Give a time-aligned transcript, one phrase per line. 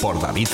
[0.00, 0.53] Por David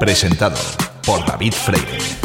[0.00, 0.58] Presentado
[1.06, 2.19] por David Freire.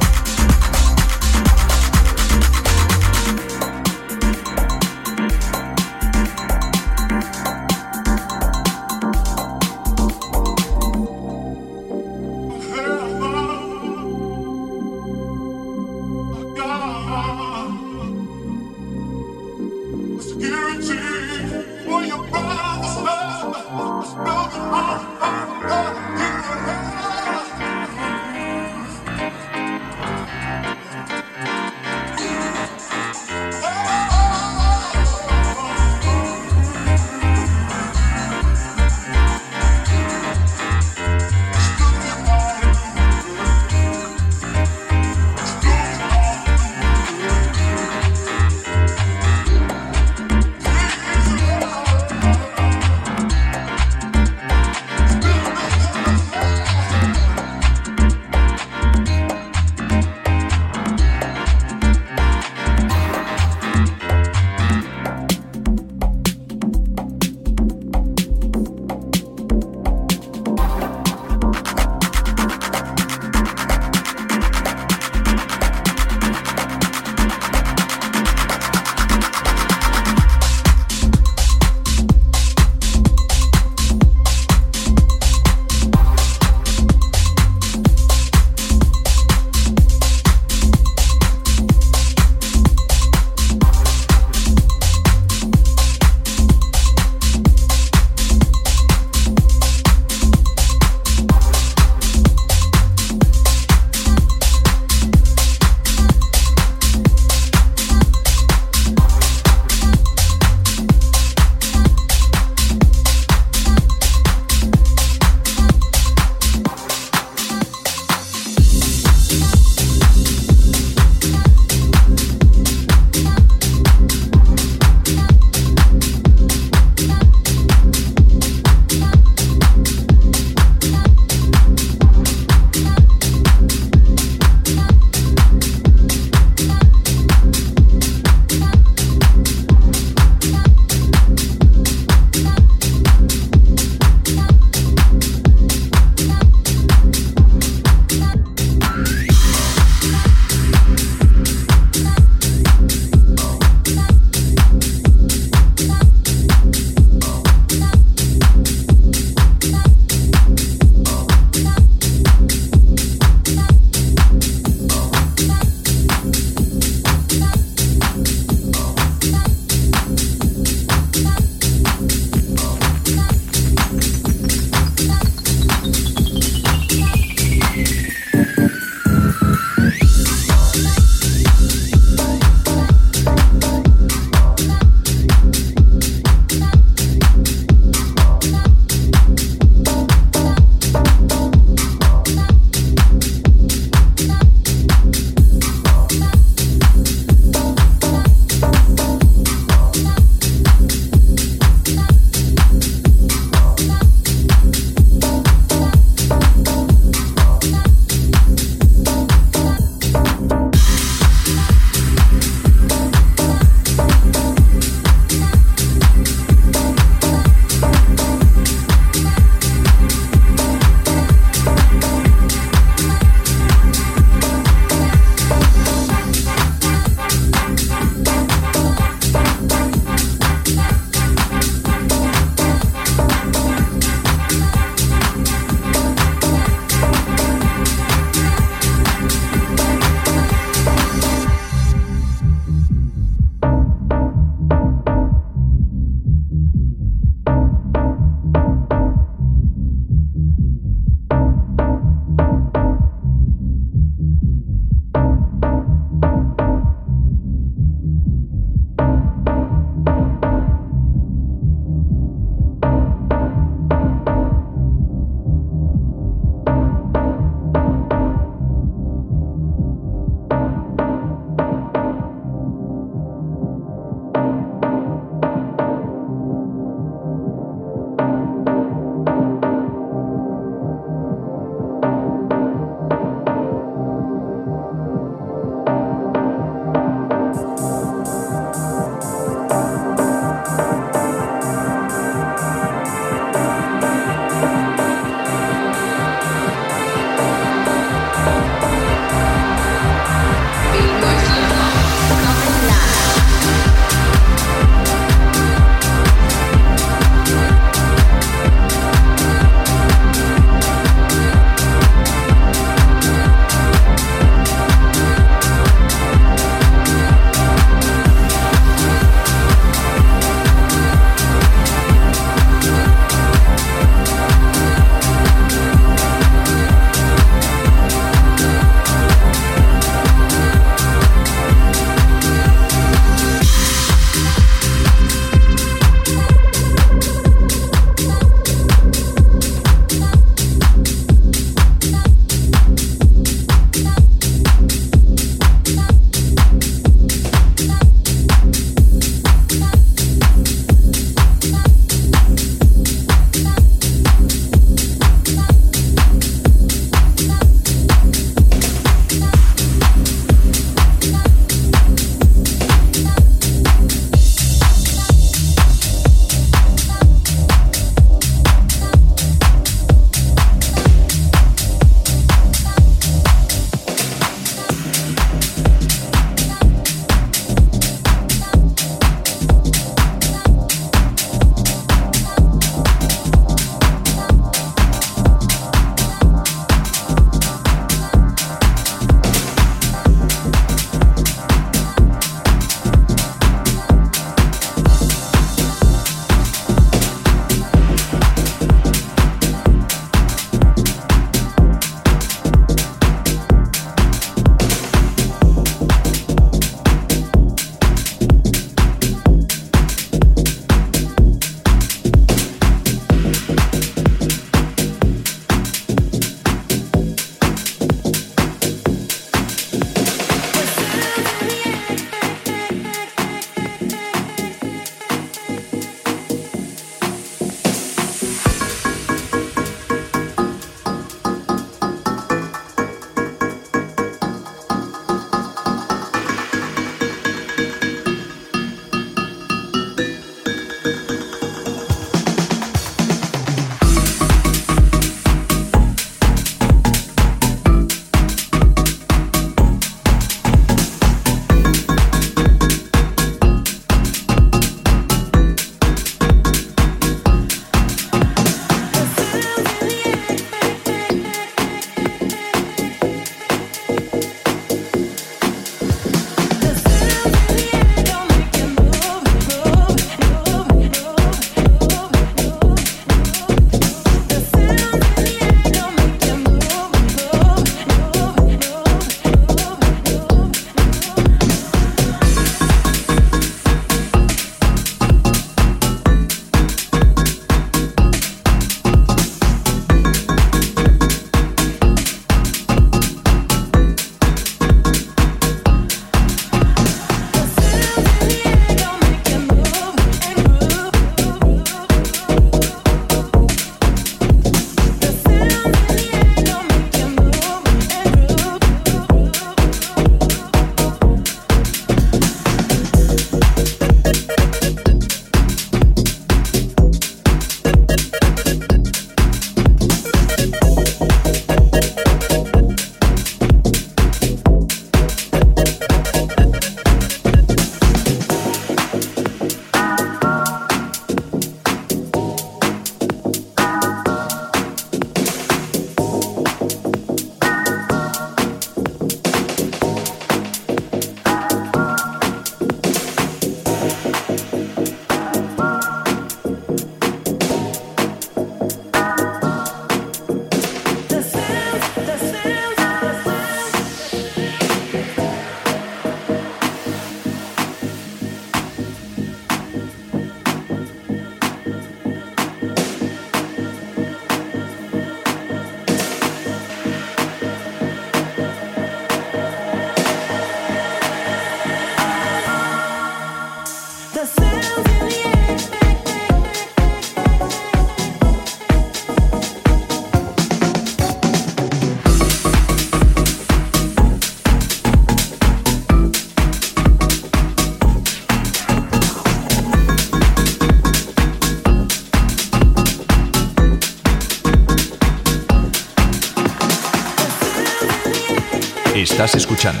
[599.36, 600.00] Estás escuchando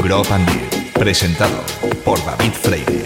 [0.00, 0.28] Grop
[0.94, 1.60] presentado
[2.04, 3.05] por David Freire.